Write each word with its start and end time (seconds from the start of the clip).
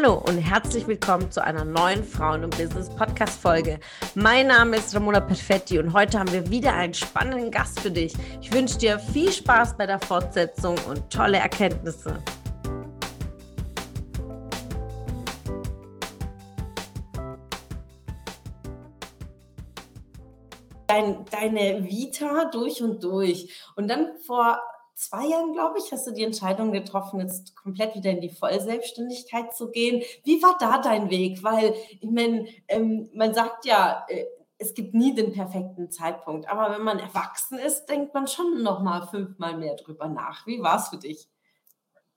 Hallo 0.00 0.22
und 0.28 0.38
herzlich 0.38 0.86
willkommen 0.86 1.28
zu 1.32 1.42
einer 1.42 1.64
neuen 1.64 2.04
Frauen- 2.04 2.44
und 2.44 2.56
Business-Podcast-Folge. 2.56 3.80
Mein 4.14 4.46
Name 4.46 4.76
ist 4.76 4.94
Ramona 4.94 5.18
Perfetti 5.18 5.80
und 5.80 5.92
heute 5.92 6.20
haben 6.20 6.30
wir 6.30 6.48
wieder 6.50 6.72
einen 6.72 6.94
spannenden 6.94 7.50
Gast 7.50 7.80
für 7.80 7.90
dich. 7.90 8.14
Ich 8.40 8.52
wünsche 8.52 8.78
dir 8.78 9.00
viel 9.00 9.32
Spaß 9.32 9.76
bei 9.76 9.86
der 9.86 9.98
Fortsetzung 9.98 10.76
und 10.88 11.10
tolle 11.10 11.38
Erkenntnisse. 11.38 12.22
Dein, 20.86 21.24
deine 21.32 21.84
Vita 21.84 22.44
durch 22.52 22.80
und 22.82 23.02
durch. 23.02 23.52
Und 23.74 23.88
dann 23.88 24.16
vor 24.24 24.60
zwei 24.98 25.26
Jahren, 25.26 25.52
glaube 25.52 25.78
ich, 25.78 25.92
hast 25.92 26.06
du 26.06 26.12
die 26.12 26.24
Entscheidung 26.24 26.72
getroffen, 26.72 27.20
jetzt 27.20 27.54
komplett 27.54 27.94
wieder 27.94 28.10
in 28.10 28.20
die 28.20 28.28
Vollselbstständigkeit 28.28 29.54
zu 29.54 29.70
gehen. 29.70 30.02
Wie 30.24 30.42
war 30.42 30.56
da 30.58 30.78
dein 30.78 31.08
Weg? 31.08 31.42
Weil, 31.44 31.74
ich 32.00 32.10
meine, 32.10 32.46
ähm, 32.66 33.08
man 33.14 33.32
sagt 33.32 33.64
ja, 33.64 34.04
äh, 34.08 34.26
es 34.58 34.74
gibt 34.74 34.94
nie 34.94 35.14
den 35.14 35.32
perfekten 35.32 35.90
Zeitpunkt, 35.90 36.48
aber 36.48 36.74
wenn 36.74 36.82
man 36.82 36.98
erwachsen 36.98 37.60
ist, 37.60 37.86
denkt 37.86 38.12
man 38.12 38.26
schon 38.26 38.62
noch 38.64 38.82
mal 38.82 39.06
fünfmal 39.06 39.56
mehr 39.56 39.76
drüber 39.76 40.08
nach. 40.08 40.46
Wie 40.48 40.60
war 40.60 40.78
es 40.78 40.88
für 40.88 40.96
dich? 40.98 41.28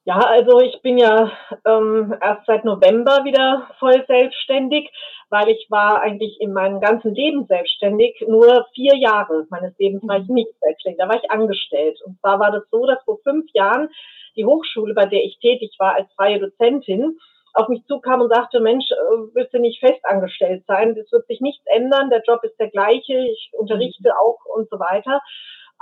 Ja, 0.04 0.18
also 0.18 0.60
ich 0.62 0.82
bin 0.82 0.98
ja 0.98 1.32
ähm, 1.64 2.16
erst 2.20 2.48
seit 2.48 2.66
November 2.66 3.24
wieder 3.24 3.70
voll 3.78 4.04
selbstständig, 4.08 4.90
weil 5.30 5.48
ich 5.50 5.68
war 5.70 6.02
eigentlich 6.02 6.42
in 6.42 6.54
meinem 6.54 6.82
ganzen 6.82 7.14
Leben 7.14 7.46
selbstständig. 7.46 8.26
Nur 8.28 8.66
vier 8.74 8.98
Jahre 8.98 9.46
meines 9.52 9.78
Lebens 9.78 10.02
war 10.08 10.18
ich 10.18 10.28
mhm. 10.28 10.36
nicht 10.36 10.60
selbstständig, 10.60 11.00
da 11.00 11.08
war 11.08 11.18
ich 11.22 11.30
angestellt. 11.30 12.00
Und 12.04 12.20
zwar 12.20 12.40
war 12.40 12.52
das 12.52 12.64
so, 12.72 12.84
dass 12.88 13.04
vor 13.04 13.20
fünf 13.24 13.46
Jahren 13.54 13.90
die 14.36 14.46
Hochschule, 14.46 14.96
bei 14.96 15.06
der 15.06 15.24
ich 15.24 15.38
tätig 15.40 15.76
war 15.78 15.94
als 15.94 16.12
freie 16.14 16.40
Dozentin, 16.40 17.20
auf 17.54 17.68
mich 17.68 17.86
zukam 17.86 18.22
und 18.22 18.34
sagte, 18.34 18.60
Mensch, 18.60 18.90
äh, 18.90 18.96
willst 19.34 19.54
du 19.54 19.60
nicht 19.60 19.82
festangestellt 19.82 20.64
sein? 20.68 20.96
Das 20.96 21.12
wird 21.12 21.28
sich 21.28 21.42
nichts 21.42 21.64
ändern, 21.68 22.10
der 22.10 22.24
Job 22.26 22.40
ist 22.44 22.60
der 22.60 22.70
gleiche, 22.70 23.20
ich 23.20 23.52
unterrichte 23.54 24.10
mhm. 24.10 24.16
auch 24.20 24.40
und 24.56 24.68
so 24.70 24.80
weiter. 24.80 25.22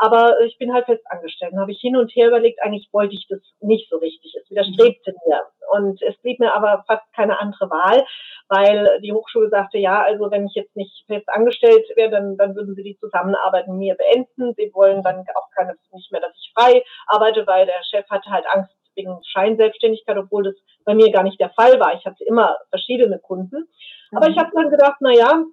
Aber 0.02 0.40
ich 0.46 0.58
bin 0.58 0.74
halt 0.74 0.86
fest 0.86 1.04
angestellt. 1.10 1.52
Dann 1.52 1.60
habe 1.60 1.74
ich 1.74 1.82
hin 1.82 1.98
und 1.98 2.10
her 2.16 2.30
überlegt, 2.30 2.64
eigentlich 2.64 2.88
wollte 2.94 3.16
ich 3.16 3.28
das 3.28 3.40
nicht 3.60 3.90
so 3.90 3.98
richtig. 3.98 4.34
Es 4.42 4.50
widerstrebte 4.50 5.14
mir. 5.28 5.44
Und 5.72 6.02
es 6.02 6.18
blieb 6.22 6.40
mir 6.40 6.56
aber 6.56 6.86
fast 6.88 7.04
keine 7.14 7.40
andere 7.40 7.70
Wahl, 7.70 8.06
weil 8.48 9.02
die 9.04 9.12
Hochschule 9.12 9.50
sagte, 9.50 9.78
ja, 9.78 10.02
also 10.02 10.32
wenn 10.32 10.48
ich 10.48 10.56
jetzt 10.56 10.74
nicht 10.78 11.06
fest 11.06 11.28
angestellt 11.28 11.86
wäre, 11.96 12.10
dann, 12.10 12.38
dann 12.38 12.56
würden 12.56 12.76
sie 12.76 12.84
die 12.84 12.98
Zusammenarbeit 12.98 13.68
mit 13.68 13.78
mir 13.78 13.96
beenden. 13.96 14.54
Sie 14.56 14.72
wollen 14.74 15.04
dann 15.04 15.26
auch 15.36 15.50
keine, 15.56 15.76
nicht 15.92 16.12
mehr, 16.14 16.22
dass 16.22 16.34
ich 16.34 16.54
frei 16.56 16.82
arbeite, 17.08 17.46
weil 17.46 17.66
der 17.66 17.84
Chef 17.84 18.10
hatte 18.10 18.30
halt 18.30 18.46
Angst 18.54 18.74
wegen 18.96 19.20
Scheinselbstständigkeit, 19.24 20.18
obwohl 20.18 20.44
das 20.44 20.56
bei 20.86 20.96
mir 20.96 21.12
gar 21.12 21.24
nicht 21.24 21.40
der 21.42 21.50
Fall 21.52 21.78
war. 21.80 21.94
Ich 21.94 22.06
hatte 22.06 22.24
immer 22.24 22.58
verschiedene 22.70 23.20
Kunden. 23.20 23.68
Aber 24.12 24.28
mhm. 24.28 24.34
ich 24.34 24.40
habe 24.40 24.52
dann 24.56 24.70
gedacht, 24.70 24.98
na 25.02 25.12
ja, 25.12 25.44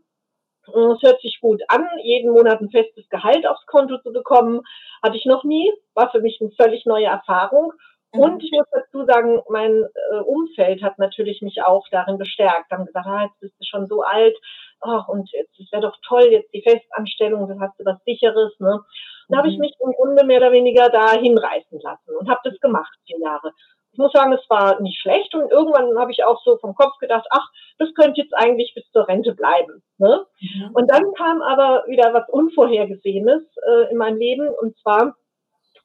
es 0.69 1.03
hört 1.03 1.21
sich 1.21 1.39
gut 1.41 1.63
an, 1.69 1.87
jeden 2.03 2.33
Monat 2.33 2.61
ein 2.61 2.71
festes 2.71 3.09
Gehalt 3.09 3.47
aufs 3.47 3.67
Konto 3.67 3.99
zu 3.99 4.13
bekommen. 4.13 4.63
Hatte 5.03 5.17
ich 5.17 5.27
noch 5.27 5.45
nie, 5.45 5.73
war 5.95 6.11
für 6.11 6.21
mich 6.21 6.39
eine 6.41 6.51
völlig 6.51 6.87
neue 6.87 7.07
Erfahrung. 7.07 7.73
Mhm. 8.13 8.21
Und 8.21 8.45
ich 8.45 8.51
muss 8.53 8.67
dazu 8.71 9.05
sagen, 9.05 9.43
mein 9.49 9.85
äh, 10.13 10.19
Umfeld 10.21 10.83
hat 10.83 10.99
natürlich 10.99 11.43
mich 11.43 11.63
auch 11.65 11.87
darin 11.91 12.19
bestärkt. 12.19 12.71
Haben 12.71 12.87
gesagt, 12.87 13.07
ah, 13.07 13.25
jetzt 13.25 13.41
bist 13.41 13.55
du 13.59 13.65
schon 13.65 13.87
so 13.87 14.03
alt, 14.03 14.37
oh, 14.83 15.01
und 15.09 15.31
jetzt 15.33 15.73
wäre 15.73 15.83
doch 15.83 15.97
toll, 16.07 16.29
jetzt 16.31 16.53
die 16.53 16.63
Festanstellung, 16.63 17.49
dann 17.49 17.61
hast 17.61 17.79
du 17.79 17.85
was 17.85 18.03
Sicheres. 18.05 18.59
Ne? 18.59 18.81
Dann 19.29 19.37
mhm. 19.37 19.39
habe 19.39 19.49
ich 19.49 19.59
mich 19.59 19.75
im 19.81 19.93
Grunde 19.93 20.25
mehr 20.25 20.39
oder 20.39 20.53
weniger 20.53 20.89
da 20.89 21.13
hinreißen 21.13 21.81
lassen 21.81 22.17
und 22.19 22.29
habe 22.29 22.41
das 22.45 22.59
gemacht, 22.61 22.97
vier 23.07 23.19
Jahre 23.21 23.53
ich 23.97 23.99
muss 23.99 24.13
sagen, 24.13 24.35
es 24.35 24.45
war 24.51 24.79
nicht 24.83 25.01
schlecht 25.01 25.35
und 25.35 25.51
irgendwann 25.51 25.99
habe 25.99 26.13
ich 26.13 26.23
auch 26.23 26.43
so 26.45 26.59
vom 26.59 26.75
Kopf 26.75 26.99
gedacht, 26.99 27.27
ach, 27.31 27.49
das 27.79 27.95
könnte 27.95 28.21
jetzt 28.21 28.35
eigentlich 28.35 28.75
bis 28.75 28.85
zur 28.93 29.09
Rente 29.09 29.35
bleiben. 29.35 29.83
Ne? 29.97 30.27
Mhm. 30.39 30.71
Und 30.75 30.91
dann 30.91 31.15
kam 31.15 31.41
aber 31.41 31.85
wieder 31.87 32.13
was 32.13 32.29
Unvorhergesehenes 32.29 33.43
äh, 33.67 33.91
in 33.91 33.97
mein 33.97 34.19
Leben 34.19 34.51
und 34.51 34.77
zwar 34.81 35.17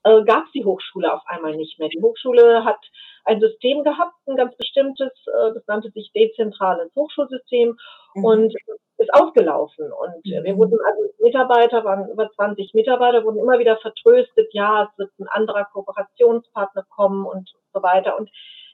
äh, 0.04 0.22
gab 0.24 0.44
es 0.44 0.52
die 0.52 0.66
Hochschule 0.66 1.10
auf 1.10 1.22
einmal 1.24 1.56
nicht 1.56 1.78
mehr. 1.78 1.88
Die 1.88 2.02
Hochschule 2.02 2.66
hat 2.66 2.80
ein 3.24 3.40
System 3.40 3.82
gehabt, 3.82 4.14
ein 4.26 4.36
ganz 4.36 4.54
bestimmtes, 4.58 5.12
äh, 5.28 5.54
das 5.54 5.66
nannte 5.66 5.90
sich 5.92 6.12
dezentrales 6.12 6.94
Hochschulsystem 6.94 7.78
mhm. 8.14 8.24
und 8.24 8.54
ist 9.02 9.12
ausgelaufen. 9.14 9.92
Und 9.92 10.24
mhm. 10.24 10.44
wir 10.44 10.56
wurden 10.56 10.78
also 10.84 11.02
Mitarbeiter, 11.20 11.84
waren 11.84 12.10
über 12.10 12.30
20 12.30 12.74
Mitarbeiter, 12.74 13.24
wurden 13.24 13.38
immer 13.38 13.58
wieder 13.58 13.76
vertröstet, 13.76 14.48
ja, 14.52 14.84
es 14.84 14.98
wird 14.98 15.10
ein 15.18 15.28
anderer 15.28 15.64
Kooperationspartner 15.64 16.84
kommen 16.88 17.26
und 17.26 17.50
so 17.72 17.82
weiter. 17.82 18.16
Und 18.18 18.30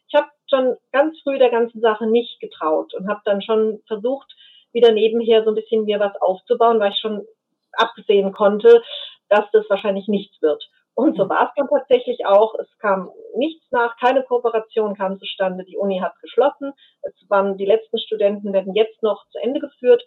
ich 0.09 0.15
habe 0.15 0.29
schon 0.49 0.77
ganz 0.93 1.19
früh 1.23 1.39
der 1.39 1.51
ganzen 1.51 1.81
Sache 1.81 2.07
nicht 2.07 2.41
getraut 2.41 2.95
und 2.95 3.09
habe 3.09 3.21
dann 3.25 3.43
schon 3.43 3.83
versucht, 3.87 4.35
wieder 4.73 4.93
nebenher 4.93 5.45
so 5.45 5.51
ein 5.51 5.55
bisschen 5.55 5.85
mir 5.85 6.01
was 6.01 6.15
aufzubauen, 6.21 6.81
weil 6.81 6.93
ich 6.93 7.01
schon 7.01 7.27
absehen 7.73 8.33
konnte, 8.33 8.83
dass 9.29 9.45
das 9.53 9.69
wahrscheinlich 9.69 10.09
nichts 10.09 10.41
wird. 10.41 10.69
Und 10.99 11.17
so 11.17 11.29
war 11.29 11.45
es 11.45 11.51
dann 11.55 11.69
tatsächlich 11.69 12.27
auch. 12.27 12.57
Es 12.59 12.67
kam 12.81 13.13
nichts 13.37 13.65
nach, 13.71 13.97
keine 13.99 14.25
Kooperation 14.25 14.97
kam 14.97 15.21
zustande. 15.21 15.63
Die 15.63 15.77
Uni 15.77 16.01
hat 16.01 16.19
geschlossen. 16.21 16.73
Es 17.03 17.15
waren 17.29 17.57
die 17.57 17.67
letzten 17.67 18.01
Studenten 18.01 18.53
werden 18.53 18.75
jetzt 18.75 19.01
noch 19.01 19.25
zu 19.29 19.39
Ende 19.39 19.61
geführt. 19.61 20.05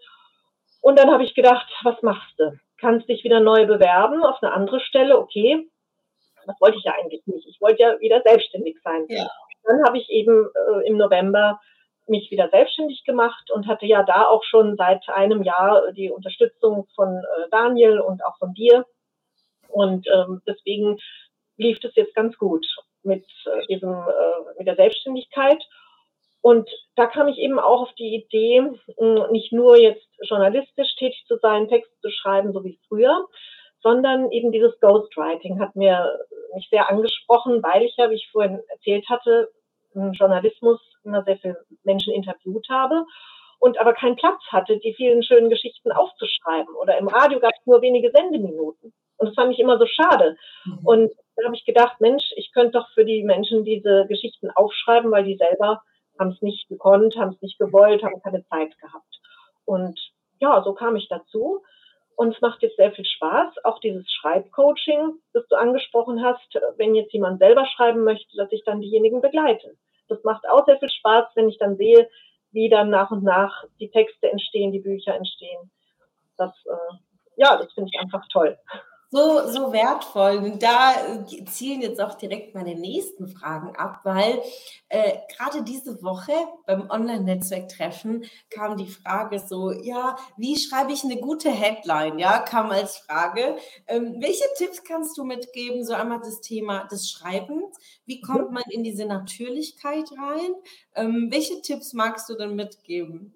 Und 0.81 0.99
dann 0.99 1.09
habe 1.09 1.23
ich 1.23 1.33
gedacht, 1.33 1.65
was 1.83 2.01
machst 2.01 2.37
du? 2.37 2.59
Kannst 2.77 3.07
dich 3.07 3.23
wieder 3.23 3.39
neu 3.39 3.67
bewerben 3.67 4.21
auf 4.21 4.43
eine 4.43 4.51
andere 4.51 4.81
Stelle? 4.81 5.17
Okay. 5.17 5.65
Das 6.45 6.59
wollte 6.59 6.77
ich 6.77 6.83
ja 6.83 6.93
eigentlich 7.01 7.25
nicht. 7.25 7.47
Ich 7.47 7.61
wollte 7.61 7.83
ja 7.83 7.97
wieder 8.01 8.21
selbstständig 8.25 8.75
sein. 8.83 9.05
Ja. 9.07 9.29
Dann 9.63 9.85
habe 9.85 9.97
ich 9.97 10.09
eben 10.09 10.49
äh, 10.73 10.87
im 10.87 10.97
November 10.97 11.61
mich 12.07 12.29
wieder 12.31 12.49
selbstständig 12.49 13.05
gemacht 13.05 13.49
und 13.49 13.65
hatte 13.65 13.85
ja 13.85 14.03
da 14.03 14.25
auch 14.25 14.43
schon 14.43 14.75
seit 14.75 15.07
einem 15.07 15.41
Jahr 15.41 15.93
die 15.93 16.11
Unterstützung 16.11 16.85
von 16.95 17.15
äh, 17.15 17.49
Daniel 17.49 18.01
und 18.01 18.25
auch 18.25 18.37
von 18.39 18.53
dir 18.53 18.85
und 19.71 20.07
ähm, 20.13 20.41
deswegen 20.47 20.97
lief 21.57 21.79
das 21.79 21.95
jetzt 21.95 22.15
ganz 22.15 22.37
gut 22.37 22.65
mit 23.03 23.25
äh, 23.45 23.67
diesem, 23.67 23.91
äh, 23.91 24.57
mit 24.57 24.67
der 24.67 24.75
Selbstständigkeit. 24.75 25.61
Und 26.41 26.69
da 26.95 27.05
kam 27.05 27.27
ich 27.27 27.37
eben 27.37 27.59
auch 27.59 27.83
auf 27.83 27.93
die 27.99 28.15
Idee, 28.15 28.63
nicht 29.29 29.53
nur 29.53 29.77
jetzt 29.77 30.07
journalistisch 30.23 30.95
tätig 30.95 31.23
zu 31.27 31.37
sein, 31.37 31.67
Texte 31.67 31.93
zu 32.01 32.09
schreiben, 32.09 32.51
so 32.51 32.63
wie 32.63 32.79
früher, 32.87 33.27
sondern 33.81 34.31
eben 34.31 34.51
dieses 34.51 34.79
Ghostwriting 34.79 35.59
hat 35.59 35.75
mir 35.75 36.19
mich 36.55 36.67
sehr 36.69 36.89
angesprochen, 36.89 37.61
weil 37.61 37.83
ich 37.83 37.95
ja, 37.95 38.09
wie 38.09 38.15
ich 38.15 38.29
vorhin 38.31 38.59
erzählt 38.69 39.07
hatte, 39.07 39.49
im 39.93 40.13
Journalismus 40.13 40.79
immer 41.03 41.23
sehr 41.23 41.37
viele 41.37 41.63
Menschen 41.83 42.13
interviewt 42.13 42.67
habe 42.69 43.05
und 43.59 43.79
aber 43.79 43.93
keinen 43.93 44.15
Platz 44.15 44.41
hatte, 44.49 44.77
die 44.79 44.93
vielen 44.95 45.23
schönen 45.23 45.49
Geschichten 45.49 45.91
aufzuschreiben. 45.91 46.75
Oder 46.75 46.97
im 46.97 47.07
Radio 47.07 47.39
gab 47.39 47.51
es 47.51 47.65
nur 47.65 47.81
wenige 47.81 48.11
Sendeminuten. 48.11 48.93
Und 49.21 49.27
das 49.27 49.35
fand 49.35 49.53
ich 49.53 49.59
immer 49.59 49.77
so 49.77 49.85
schade. 49.85 50.35
Mhm. 50.65 50.79
Und 50.83 51.11
da 51.35 51.45
habe 51.45 51.55
ich 51.55 51.63
gedacht, 51.63 52.01
Mensch, 52.01 52.33
ich 52.37 52.51
könnte 52.51 52.79
doch 52.79 52.89
für 52.89 53.05
die 53.05 53.23
Menschen 53.23 53.63
diese 53.63 54.07
Geschichten 54.07 54.49
aufschreiben, 54.49 55.11
weil 55.11 55.23
die 55.23 55.37
selber 55.37 55.83
haben 56.19 56.31
es 56.31 56.41
nicht 56.41 56.67
gekonnt, 56.67 57.15
haben 57.15 57.33
es 57.33 57.41
nicht 57.41 57.59
gewollt, 57.59 58.03
haben 58.03 58.21
keine 58.23 58.43
Zeit 58.47 58.75
gehabt. 58.79 59.21
Und 59.65 59.99
ja, 60.39 60.63
so 60.63 60.73
kam 60.73 60.95
ich 60.95 61.07
dazu. 61.07 61.61
Und 62.15 62.33
es 62.33 62.41
macht 62.41 62.63
jetzt 62.63 62.77
sehr 62.77 62.91
viel 62.91 63.05
Spaß, 63.05 63.63
auch 63.63 63.79
dieses 63.79 64.11
Schreibcoaching, 64.11 65.19
das 65.33 65.47
du 65.47 65.55
angesprochen 65.55 66.23
hast, 66.23 66.59
wenn 66.77 66.95
jetzt 66.95 67.13
jemand 67.13 67.39
selber 67.39 67.65
schreiben 67.67 68.03
möchte, 68.03 68.35
dass 68.37 68.51
ich 68.51 68.63
dann 68.65 68.81
diejenigen 68.81 69.21
begleite. 69.21 69.77
Das 70.07 70.23
macht 70.23 70.49
auch 70.49 70.65
sehr 70.65 70.79
viel 70.79 70.89
Spaß, 70.89 71.27
wenn 71.35 71.47
ich 71.47 71.59
dann 71.59 71.77
sehe, 71.77 72.09
wie 72.51 72.69
dann 72.69 72.89
nach 72.89 73.11
und 73.11 73.23
nach 73.23 73.63
die 73.79 73.91
Texte 73.91 74.31
entstehen, 74.31 74.71
die 74.71 74.79
Bücher 74.79 75.15
entstehen. 75.15 75.71
Das, 76.37 76.51
äh, 76.65 76.95
ja, 77.37 77.57
das 77.57 77.71
finde 77.73 77.91
ich 77.93 77.99
einfach 77.99 78.27
toll 78.31 78.57
so, 79.11 79.45
so 79.47 79.73
wertvoll. 79.73 80.37
Und 80.37 80.63
da 80.63 80.93
äh, 80.93 81.45
zielen 81.45 81.81
jetzt 81.81 81.99
auch 81.99 82.15
direkt 82.15 82.55
meine 82.55 82.75
nächsten 82.75 83.27
Fragen 83.27 83.75
ab, 83.75 83.99
weil 84.03 84.41
äh, 84.87 85.17
gerade 85.35 85.63
diese 85.63 86.01
Woche 86.01 86.31
beim 86.65 86.89
Online-Netzwerktreffen 86.89 88.23
kam 88.49 88.77
die 88.77 88.87
Frage 88.87 89.39
so, 89.39 89.71
ja, 89.71 90.15
wie 90.37 90.57
schreibe 90.57 90.93
ich 90.93 91.03
eine 91.03 91.17
gute 91.17 91.49
Headline? 91.49 92.19
Ja, 92.19 92.39
kam 92.39 92.71
als 92.71 92.99
Frage. 92.99 93.57
Ähm, 93.87 94.15
welche 94.21 94.45
Tipps 94.57 94.83
kannst 94.85 95.17
du 95.17 95.25
mitgeben? 95.25 95.83
So 95.83 95.93
einmal 95.93 96.19
das 96.19 96.39
Thema 96.39 96.85
des 96.85 97.11
Schreibens. 97.11 97.77
Wie 98.05 98.21
kommt 98.21 98.47
mhm. 98.47 98.53
man 98.55 98.63
in 98.69 98.83
diese 98.83 99.05
Natürlichkeit 99.05 100.09
rein? 100.17 100.53
Ähm, 100.95 101.27
welche 101.31 101.61
Tipps 101.61 101.91
magst 101.93 102.29
du 102.29 102.35
denn 102.35 102.55
mitgeben? 102.55 103.35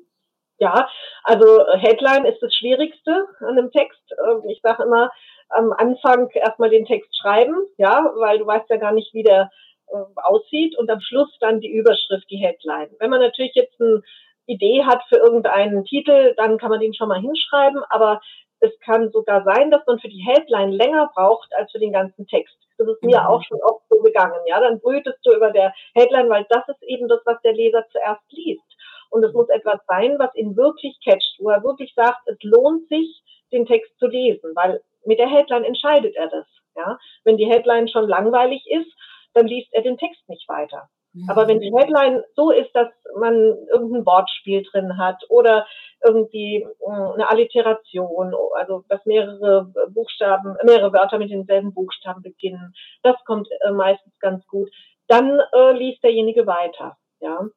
Ja, 0.57 0.87
also 1.23 1.65
Headline 1.79 2.25
ist 2.25 2.41
das 2.41 2.55
Schwierigste 2.55 3.27
an 3.41 3.57
einem 3.57 3.71
Text. 3.71 3.99
Ähm, 4.25 4.49
ich 4.49 4.61
sage 4.63 4.83
immer, 4.83 5.11
am 5.49 5.71
Anfang 5.73 6.29
erstmal 6.31 6.69
den 6.69 6.85
Text 6.85 7.15
schreiben, 7.17 7.55
ja, 7.77 8.11
weil 8.17 8.39
du 8.39 8.47
weißt 8.47 8.69
ja 8.69 8.77
gar 8.77 8.91
nicht, 8.91 9.13
wie 9.13 9.23
der 9.23 9.49
äh, 9.87 9.97
aussieht 10.23 10.77
und 10.77 10.89
am 10.89 10.99
Schluss 10.99 11.29
dann 11.39 11.59
die 11.59 11.71
Überschrift, 11.71 12.29
die 12.29 12.37
Headline. 12.37 12.89
Wenn 12.99 13.09
man 13.09 13.21
natürlich 13.21 13.53
jetzt 13.55 13.79
eine 13.79 14.01
Idee 14.47 14.83
hat 14.83 15.01
für 15.09 15.17
irgendeinen 15.17 15.85
Titel, 15.85 16.33
dann 16.37 16.57
kann 16.57 16.69
man 16.69 16.79
den 16.79 16.93
schon 16.93 17.09
mal 17.09 17.19
hinschreiben, 17.19 17.83
aber 17.89 18.21
es 18.59 18.71
kann 18.79 19.11
sogar 19.11 19.43
sein, 19.43 19.71
dass 19.71 19.85
man 19.85 19.99
für 19.99 20.07
die 20.07 20.25
Headline 20.25 20.71
länger 20.71 21.11
braucht 21.13 21.49
als 21.55 21.71
für 21.71 21.79
den 21.79 21.91
ganzen 21.91 22.25
Text. 22.27 22.55
Das 22.77 22.87
ist 22.87 23.03
mir 23.03 23.21
mhm. 23.21 23.27
auch 23.27 23.43
schon 23.43 23.61
oft 23.61 23.83
so 23.89 23.99
gegangen. 24.01 24.39
Ja, 24.47 24.59
dann 24.59 24.79
brütest 24.79 25.19
du 25.23 25.33
über 25.33 25.51
der 25.51 25.73
Headline, 25.93 26.29
weil 26.29 26.45
das 26.49 26.67
ist 26.67 26.81
eben 26.83 27.07
das, 27.07 27.19
was 27.25 27.41
der 27.41 27.53
Leser 27.53 27.85
zuerst 27.91 28.23
liest. 28.31 28.63
Und 29.09 29.23
es 29.23 29.33
muss 29.33 29.47
etwas 29.49 29.79
sein, 29.87 30.17
was 30.19 30.33
ihn 30.35 30.57
wirklich 30.57 30.97
catcht, 31.03 31.37
wo 31.39 31.49
er 31.49 31.63
wirklich 31.63 31.93
sagt, 31.95 32.27
es 32.27 32.37
lohnt 32.41 32.87
sich, 32.89 33.21
den 33.51 33.65
Text 33.65 33.97
zu 33.99 34.07
lesen, 34.07 34.51
weil 34.55 34.81
mit 35.05 35.19
der 35.19 35.29
Headline 35.29 35.63
entscheidet 35.63 36.15
er 36.15 36.27
das. 36.27 36.45
Ja, 36.75 36.97
wenn 37.23 37.37
die 37.37 37.45
Headline 37.45 37.87
schon 37.87 38.07
langweilig 38.07 38.65
ist, 38.69 38.91
dann 39.33 39.47
liest 39.47 39.73
er 39.73 39.81
den 39.81 39.97
Text 39.97 40.27
nicht 40.27 40.47
weiter. 40.49 40.89
Aber 41.29 41.47
wenn 41.47 41.61
die 41.61 41.73
Headline 41.73 42.23
so 42.35 42.51
ist, 42.51 42.75
dass 42.75 42.89
man 43.17 43.33
irgendein 43.71 44.05
Wortspiel 44.05 44.63
drin 44.63 44.97
hat 44.97 45.23
oder 45.29 45.65
irgendwie 46.03 46.67
äh, 46.81 47.13
eine 47.13 47.29
Alliteration, 47.29 48.35
also 48.55 48.83
dass 48.89 49.05
mehrere 49.05 49.71
Buchstaben, 49.93 50.57
mehrere 50.63 50.91
Wörter 50.91 51.17
mit 51.17 51.31
denselben 51.31 51.73
Buchstaben 51.73 52.21
beginnen, 52.21 52.73
das 53.01 53.15
kommt 53.25 53.47
äh, 53.61 53.71
meistens 53.71 54.19
ganz 54.19 54.45
gut, 54.47 54.69
dann 55.07 55.39
äh, 55.53 55.71
liest 55.71 56.03
derjenige 56.03 56.47
weiter. 56.47 56.97
Ja. 57.21 57.47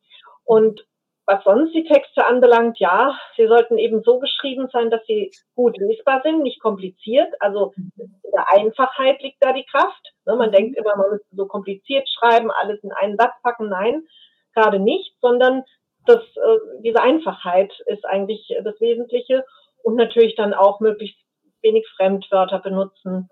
Und 0.44 0.86
was 1.28 1.44
sonst 1.44 1.74
die 1.74 1.84
Texte 1.84 2.24
anbelangt, 2.24 2.78
ja, 2.80 3.14
sie 3.36 3.46
sollten 3.46 3.76
eben 3.76 4.02
so 4.02 4.18
geschrieben 4.18 4.66
sein, 4.72 4.88
dass 4.88 5.04
sie 5.06 5.30
gut 5.54 5.76
lesbar 5.76 6.22
sind, 6.24 6.42
nicht 6.42 6.58
kompliziert. 6.58 7.34
Also 7.40 7.74
in 7.76 8.32
der 8.32 8.50
Einfachheit 8.50 9.20
liegt 9.20 9.36
da 9.44 9.52
die 9.52 9.66
Kraft. 9.70 10.00
Ne, 10.24 10.36
man 10.36 10.52
denkt 10.52 10.78
immer, 10.78 10.96
man 10.96 11.10
müsste 11.10 11.36
so 11.36 11.44
kompliziert 11.44 12.08
schreiben, 12.08 12.50
alles 12.50 12.82
in 12.82 12.92
einen 12.92 13.18
Satz 13.18 13.34
packen. 13.42 13.68
Nein, 13.68 14.06
gerade 14.54 14.78
nicht, 14.78 15.14
sondern 15.20 15.64
das, 16.06 16.20
äh, 16.20 16.80
diese 16.82 17.02
Einfachheit 17.02 17.78
ist 17.84 18.06
eigentlich 18.06 18.48
das 18.64 18.80
Wesentliche. 18.80 19.44
Und 19.82 19.96
natürlich 19.96 20.34
dann 20.34 20.54
auch 20.54 20.80
möglichst 20.80 21.18
wenig 21.60 21.86
Fremdwörter 21.96 22.58
benutzen 22.58 23.28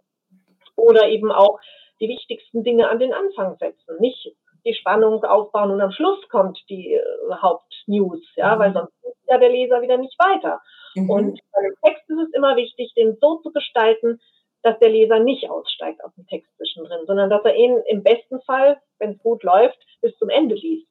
oder 0.77 1.09
eben 1.09 1.33
auch 1.33 1.61
die 1.99 2.09
wichtigsten 2.09 2.63
Dinge 2.63 2.91
an 2.91 2.99
den 2.99 3.15
Anfang 3.15 3.57
setzen. 3.59 3.97
Nicht 4.01 4.37
die 4.67 4.75
Spannung 4.75 5.23
aufbauen 5.25 5.71
und 5.71 5.81
am 5.81 5.93
Schluss 5.93 6.29
kommt 6.29 6.59
die 6.69 6.95
äh, 6.95 7.03
Hauptnews, 7.41 8.21
ja, 8.35 8.55
mhm. 8.57 8.59
weil 8.59 8.73
sonst 8.73 8.93
ist 9.05 9.31
ja 9.31 9.39
der 9.39 9.49
Leser 9.49 9.81
wieder 9.81 9.97
nicht 9.97 10.19
weiter. 10.19 10.61
Mhm. 10.95 11.11
Und 11.11 11.41
bei 11.53 11.63
dem 11.63 11.75
Text 11.85 12.11
ist 12.11 12.19
es 12.19 12.35
immer 12.35 12.57
wichtig, 12.57 12.93
den 12.95 13.17
so 13.21 13.37
zu 13.37 13.53
gestalten, 13.53 14.21
dass 14.63 14.79
der 14.81 14.89
Leser 14.89 15.21
nicht 15.21 15.49
aussteigt 15.49 16.03
aus 16.03 16.13
dem 16.17 16.27
Text 16.27 16.51
zwischendrin, 16.57 17.07
sondern 17.07 17.31
dass 17.31 17.45
er 17.45 17.55
ihn 17.55 17.81
im 17.87 18.03
besten 18.03 18.41
Fall, 18.43 18.81
wenn 18.99 19.13
es 19.13 19.19
gut 19.23 19.45
läuft, 19.45 19.79
bis 20.03 20.17
zum 20.19 20.29
Ende 20.29 20.57
liest. 20.57 20.89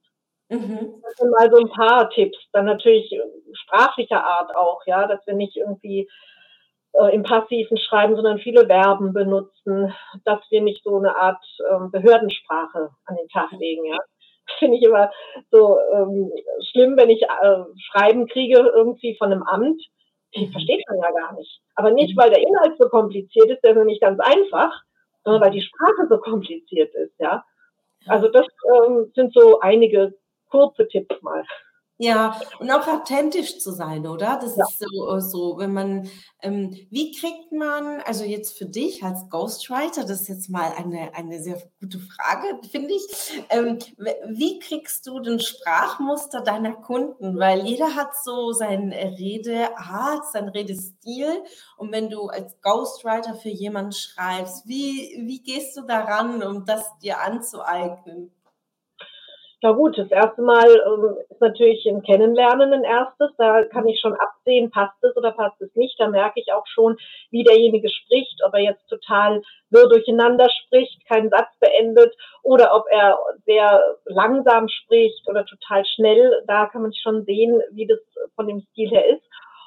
Mhm. 0.50 1.01
Das 1.01 1.16
sind 1.18 1.31
mal 1.31 1.51
so 1.51 1.57
ein 1.57 1.69
paar 1.69 2.10
Tipps. 2.10 2.38
Dann 2.54 2.66
natürlich 2.66 3.12
äh, 3.12 3.19
sprachlicher 3.54 4.24
Art 4.24 4.56
auch, 4.56 4.81
ja, 4.86 5.07
dass 5.07 5.25
wir 5.28 5.33
nicht 5.33 5.57
irgendwie 5.57 6.10
äh, 7.00 7.13
im 7.13 7.24
passiven 7.24 7.77
Schreiben, 7.77 8.15
sondern 8.15 8.39
viele 8.39 8.65
Verben 8.65 9.13
benutzen, 9.13 9.94
dass 10.24 10.39
wir 10.50 10.62
nicht 10.62 10.83
so 10.83 10.97
eine 10.97 11.15
Art 11.15 11.44
ähm, 11.71 11.92
Behördensprache 11.92 12.89
an 13.06 13.15
den 13.15 13.27
Tag 13.30 13.51
legen. 13.51 13.86
Ja. 13.86 13.97
Finde 14.59 14.77
ich 14.77 14.83
immer 14.83 15.12
so 15.51 15.77
ähm, 15.94 16.31
schlimm, 16.71 16.97
wenn 16.97 17.09
ich 17.09 17.24
äh, 17.24 17.63
Schreiben 17.89 18.27
kriege 18.27 18.59
irgendwie 18.59 19.15
von 19.18 19.31
einem 19.31 19.44
Amt. 19.44 19.81
Die 20.36 20.47
versteht 20.51 20.83
man 20.89 21.00
ja 21.00 21.12
gar 21.12 21.33
nicht. 21.33 21.62
Aber 21.75 21.92
nicht, 21.92 22.18
weil 22.18 22.30
der 22.30 22.42
Inhalt 22.42 22.77
so 22.77 22.89
kompliziert 22.89 23.50
ist, 23.50 23.63
der 23.63 23.75
ist 23.75 23.86
nicht 23.86 24.01
ganz 24.01 24.19
einfach, 24.19 24.81
sondern 25.24 25.42
weil 25.42 25.51
die 25.51 25.62
Sprache 25.62 26.07
so 26.09 26.18
kompliziert 26.18 26.94
ist. 26.94 27.13
Ja. 27.19 27.44
Also 28.07 28.27
das 28.27 28.45
ähm, 28.75 29.12
sind 29.15 29.33
so 29.33 29.59
einige 29.59 30.13
kurze 30.50 30.88
Tipps 30.88 31.21
mal. 31.21 31.44
Ja, 31.97 32.42
und 32.59 32.69
auch 32.71 32.88
authentisch 32.89 33.57
zu 33.59 33.71
sein, 33.71 34.06
oder? 34.06 34.38
Das 34.42 34.57
ja. 34.57 34.65
ist 34.65 34.80
so, 34.80 35.19
so, 35.21 35.57
wenn 35.57 35.71
man, 35.71 36.09
ähm, 36.42 36.75
wie 36.92 37.13
kriegt 37.13 37.53
man, 37.53 38.01
also 38.01 38.25
jetzt 38.25 38.57
für 38.57 38.65
dich 38.65 39.01
als 39.01 39.30
Ghostwriter, 39.30 40.01
das 40.03 40.21
ist 40.21 40.27
jetzt 40.27 40.50
mal 40.50 40.74
eine, 40.75 41.13
eine 41.15 41.42
sehr 41.42 41.57
gute 41.80 42.00
Frage, 42.00 42.59
finde 42.69 42.94
ich, 42.94 43.45
ähm, 43.50 43.80
wie 44.27 44.59
kriegst 44.59 45.07
du 45.07 45.21
den 45.21 45.39
Sprachmuster 45.39 46.42
deiner 46.42 46.74
Kunden? 46.74 47.39
Weil 47.39 47.65
jeder 47.65 47.95
hat 47.95 48.09
so 48.25 48.51
seine 48.51 48.94
Redeart, 49.18 50.25
sein 50.33 50.50
Redestil. 50.50 51.44
Und 51.77 51.94
wenn 51.94 52.09
du 52.09 52.27
als 52.27 52.59
Ghostwriter 52.62 53.36
für 53.36 53.50
jemanden 53.50 53.94
schreibst, 53.94 54.68
wie, 54.68 55.24
wie 55.25 55.42
gehst 55.42 55.77
du 55.77 55.83
daran, 55.83 56.44
um 56.44 56.65
das 56.65 56.83
dir 57.01 57.21
anzueignen? 57.21 58.35
Na 59.66 59.72
gut, 59.72 59.98
das 59.98 60.12
erste 60.12 60.44
Mal 60.44 60.68
ähm, 60.68 61.18
ist 61.28 61.42
natürlich 61.42 61.88
ein 61.88 62.04
Kennenlernen 62.04 62.72
ein 62.72 62.84
erstes. 62.84 63.32
Da 63.36 63.64
kann 63.64 63.88
ich 63.88 64.00
schon 64.00 64.14
absehen, 64.14 64.70
passt 64.70 65.04
es 65.04 65.18
oder 65.18 65.32
passt 65.32 65.60
es 65.60 65.74
nicht. 65.74 66.00
Da 66.00 66.08
merke 66.08 66.40
ich 66.40 66.54
auch 66.54 66.68
schon, 66.68 66.98
wie 67.32 67.44
derjenige 67.44 67.90
spricht, 67.90 68.44
ob 68.46 68.54
er 68.54 68.60
jetzt 68.60 68.88
total 68.88 69.42
wirr 69.72 69.90
durcheinander 69.90 70.48
spricht, 70.52 71.04
keinen 71.08 71.32
Satz 71.32 71.50
beendet 71.60 72.16
oder 72.44 72.76
ob 72.76 72.86
er 72.92 73.18
sehr 73.48 73.82
langsam 74.06 74.68
spricht 74.68 75.28
oder 75.28 75.44
total 75.48 75.84
schnell. 75.84 76.44
Da 76.46 76.68
kann 76.68 76.84
man 76.84 76.94
schon 76.94 77.26
sehen, 77.26 77.60
wie 77.72 77.88
das 77.88 77.98
von 78.36 78.48
dem 78.48 78.62
Stil 78.70 78.92
her 78.92 79.08
ist. 79.08 79.24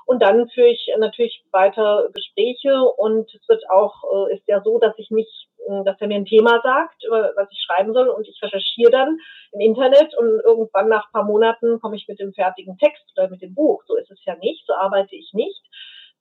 Und 0.08 0.22
dann 0.22 0.48
führe 0.48 0.68
ich 0.68 0.90
natürlich 0.96 1.44
weiter 1.52 2.08
Gespräche 2.14 2.80
und 2.96 3.28
es 3.34 3.46
wird 3.46 3.62
auch, 3.68 3.92
äh, 4.30 4.36
ist 4.36 4.48
ja 4.48 4.62
so, 4.62 4.78
dass 4.78 4.94
ich 4.96 5.10
nicht 5.10 5.50
äh, 5.68 5.84
dass 5.84 6.00
er 6.00 6.06
mir 6.06 6.14
ein 6.14 6.24
Thema 6.24 6.62
sagt, 6.62 7.04
was 7.10 7.48
ich 7.50 7.60
schreiben 7.60 7.92
soll 7.92 8.08
und 8.08 8.26
ich 8.26 8.42
recherchiere 8.42 8.90
dann 8.90 9.18
im 9.52 9.60
Internet 9.60 10.16
und 10.16 10.40
irgendwann 10.40 10.88
nach 10.88 11.08
ein 11.08 11.12
paar 11.12 11.24
Monaten 11.24 11.78
komme 11.80 11.96
ich 11.96 12.08
mit 12.08 12.20
dem 12.20 12.32
fertigen 12.32 12.78
Text 12.78 13.04
oder 13.18 13.28
mit 13.28 13.42
dem 13.42 13.54
Buch. 13.54 13.82
So 13.86 13.96
ist 13.96 14.10
es 14.10 14.24
ja 14.24 14.34
nicht, 14.36 14.64
so 14.66 14.72
arbeite 14.72 15.14
ich 15.14 15.34
nicht, 15.34 15.62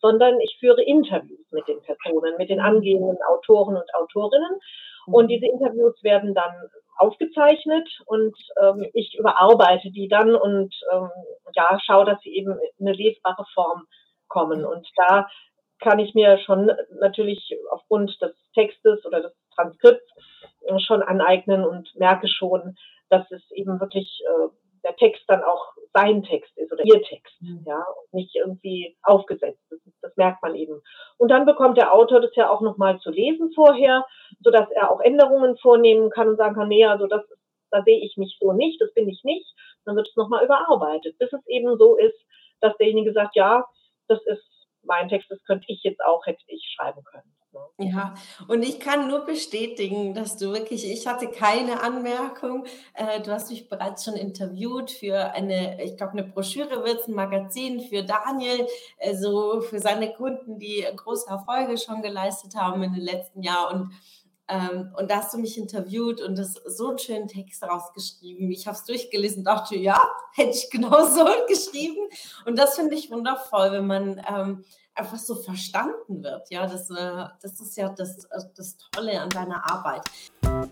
sondern 0.01 0.37
ich 0.41 0.57
führe 0.59 0.83
Interviews 0.83 1.49
mit 1.51 1.65
den 1.69 1.81
Personen, 1.81 2.35
mit 2.37 2.49
den 2.49 2.59
angehenden 2.59 3.17
Autoren 3.29 3.77
und 3.77 3.95
Autorinnen 3.95 4.59
und 5.13 5.25
mhm. 5.25 5.29
diese 5.29 5.47
Interviews 5.47 6.01
werden 6.03 6.33
dann 6.33 6.69
aufgezeichnet 6.97 7.87
und 8.05 8.35
ähm, 8.61 8.89
ich 8.93 9.17
überarbeite 9.17 9.91
die 9.91 10.07
dann 10.07 10.35
und 10.35 10.75
ähm, 10.91 11.09
ja, 11.53 11.77
schaue, 11.85 12.05
dass 12.05 12.19
sie 12.21 12.35
eben 12.35 12.57
in 12.77 12.87
eine 12.87 12.95
lesbare 12.95 13.45
Form 13.53 13.85
kommen. 14.27 14.65
Und 14.65 14.87
da 14.95 15.27
kann 15.79 15.99
ich 15.99 16.13
mir 16.15 16.39
schon 16.39 16.71
natürlich 16.99 17.55
aufgrund 17.71 18.19
des 18.21 18.35
Textes 18.53 19.05
oder 19.05 19.21
des 19.21 19.33
Transkripts 19.55 20.09
äh, 20.61 20.79
schon 20.79 21.03
aneignen 21.03 21.63
und 21.63 21.93
merke 21.95 22.27
schon, 22.27 22.75
dass 23.09 23.29
es 23.31 23.43
eben 23.51 23.79
wirklich 23.79 24.21
äh, 24.25 24.47
der 24.83 24.95
Text 24.95 25.23
dann 25.27 25.43
auch 25.43 25.73
sein 25.97 26.23
Text 26.23 26.55
ist 26.57 26.71
oder 26.71 26.83
ihr 26.85 27.01
Text, 27.01 27.41
mhm. 27.41 27.63
ja, 27.65 27.77
und 27.79 28.13
nicht 28.13 28.35
irgendwie 28.35 28.95
aufgesetzt. 29.03 29.59
Das, 29.69 29.79
das, 30.01 30.15
merkt 30.15 30.41
man 30.41 30.55
eben. 30.55 30.81
Und 31.17 31.29
dann 31.29 31.45
bekommt 31.45 31.77
der 31.77 31.93
Autor 31.93 32.21
das 32.21 32.35
ja 32.35 32.49
auch 32.49 32.61
nochmal 32.61 32.99
zu 32.99 33.09
lesen 33.09 33.51
vorher, 33.53 34.05
so 34.41 34.51
dass 34.51 34.69
er 34.71 34.91
auch 34.91 34.99
Änderungen 34.99 35.57
vornehmen 35.57 36.09
kann 36.09 36.29
und 36.29 36.37
sagen 36.37 36.55
kann, 36.55 36.67
nee, 36.67 36.85
also 36.85 37.07
das, 37.07 37.23
da 37.71 37.83
sehe 37.83 37.99
ich 37.99 38.17
mich 38.17 38.37
so 38.39 38.53
nicht, 38.53 38.81
das 38.81 38.93
bin 38.93 39.09
ich 39.09 39.23
nicht. 39.23 39.47
Dann 39.85 39.95
wird 39.95 40.07
es 40.07 40.15
nochmal 40.15 40.43
überarbeitet, 40.45 41.17
bis 41.17 41.31
es 41.33 41.45
eben 41.47 41.77
so 41.77 41.95
ist, 41.95 42.19
dass 42.61 42.77
derjenige 42.77 43.13
sagt, 43.13 43.35
ja, 43.35 43.65
das 44.07 44.21
ist 44.25 44.43
mein 44.83 45.09
Text, 45.09 45.29
das 45.29 45.43
könnte 45.43 45.65
ich 45.67 45.83
jetzt 45.83 46.03
auch, 46.03 46.25
hätte 46.25 46.43
ich 46.47 46.73
schreiben 46.75 47.03
können. 47.03 47.31
Ja, 47.79 48.15
und 48.47 48.63
ich 48.63 48.79
kann 48.79 49.07
nur 49.07 49.25
bestätigen, 49.25 50.15
dass 50.15 50.37
du 50.37 50.51
wirklich, 50.51 50.89
ich 50.89 51.05
hatte 51.05 51.29
keine 51.29 51.81
Anmerkung. 51.81 52.65
Äh, 52.95 53.21
du 53.21 53.31
hast 53.31 53.51
mich 53.51 53.69
bereits 53.69 54.03
schon 54.03 54.15
interviewt 54.15 54.89
für 54.89 55.31
eine, 55.33 55.83
ich 55.83 55.95
glaube, 55.95 56.13
eine 56.13 56.23
Broschüre 56.23 56.83
wird 56.83 57.01
es, 57.01 57.07
ein 57.07 57.13
Magazin 57.13 57.81
für 57.81 58.03
Daniel, 58.03 58.67
also 58.99 59.61
für 59.61 59.79
seine 59.79 60.11
Kunden, 60.13 60.57
die 60.57 60.85
große 60.95 61.29
Erfolge 61.29 61.77
schon 61.77 62.01
geleistet 62.01 62.55
haben 62.55 62.81
in 62.81 62.93
den 62.93 63.03
letzten 63.03 63.43
Jahren. 63.43 63.81
Und 63.81 63.93
ähm, 64.49 64.93
und 64.97 65.11
da 65.11 65.17
hast 65.17 65.33
du 65.33 65.37
mich 65.37 65.57
interviewt 65.57 66.21
und 66.21 66.37
das 66.37 66.53
so 66.53 66.89
einen 66.89 66.99
schönen 66.99 67.27
Text 67.27 67.63
rausgeschrieben. 67.63 68.49
Ich 68.49 68.65
habe 68.65 68.77
es 68.77 68.85
durchgelesen 68.85 69.39
und 69.39 69.43
dachte, 69.43 69.75
ja, 69.75 70.01
hätte 70.35 70.51
ich 70.57 70.69
genau 70.69 71.05
so 71.05 71.25
geschrieben. 71.47 72.07
Und 72.45 72.57
das 72.57 72.75
finde 72.75 72.95
ich 72.95 73.11
wundervoll, 73.11 73.73
wenn 73.73 73.87
man 73.87 74.21
ähm, 74.29 74.63
einfach 74.97 75.17
so 75.17 75.35
verstanden 75.35 76.23
wird. 76.23 76.49
Ja, 76.49 76.65
das, 76.65 76.89
äh, 76.89 77.25
das 77.41 77.59
ist 77.59 77.77
ja 77.77 77.89
das, 77.89 78.25
äh, 78.25 78.39
das 78.55 78.77
Tolle 78.91 79.19
an 79.21 79.29
deiner 79.29 79.69
Arbeit. 79.71 80.01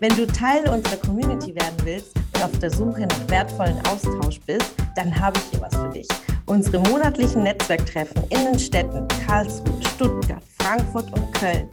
Wenn 0.00 0.14
du 0.16 0.26
Teil 0.26 0.68
unserer 0.68 0.96
Community 0.96 1.54
werden 1.54 1.76
willst 1.84 2.14
und 2.34 2.42
auf 2.42 2.58
der 2.58 2.70
Suche 2.70 3.02
nach 3.02 3.28
wertvollen 3.28 3.78
Austausch 3.86 4.40
bist, 4.40 4.74
dann 4.94 5.18
habe 5.18 5.38
ich 5.38 5.44
hier 5.50 5.60
was 5.60 5.74
für 5.74 5.88
dich. 5.88 6.08
Unsere 6.46 6.78
monatlichen 6.88 7.42
Netzwerktreffen 7.42 8.22
in 8.30 8.44
den 8.44 8.58
Städten 8.58 9.06
Karlsruhe, 9.26 9.80
Stuttgart, 9.94 10.42
Frankfurt 10.58 11.12
und 11.12 11.32
Köln. 11.34 11.68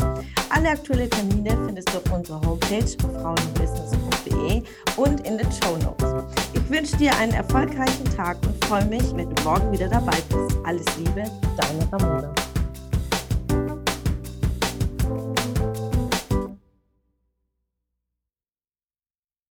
Alle 0.49 0.69
aktuellen 0.69 1.09
Termine 1.09 1.57
findest 1.65 1.89
du 1.93 1.97
auf 1.97 2.11
unserer 2.11 2.41
Homepage 2.41 2.85
frauenbusiness.de 3.21 4.63
und 4.97 5.27
in 5.27 5.37
den 5.37 5.51
Show 5.51 5.77
Notes. 5.77 6.13
Ich 6.53 6.69
wünsche 6.69 6.95
dir 6.97 7.15
einen 7.17 7.33
erfolgreichen 7.33 8.05
Tag 8.15 8.37
und 8.45 8.63
freue 8.65 8.85
mich, 8.85 9.03
wenn 9.15 9.33
du 9.33 9.43
morgen 9.43 9.71
wieder 9.71 9.87
dabei 9.87 10.17
bist. 10.29 10.57
Alles 10.63 10.85
Liebe, 10.97 11.23
deine 11.57 11.91
Ramona. 11.91 12.33